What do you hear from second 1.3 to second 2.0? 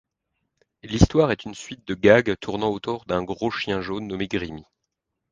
est une suite de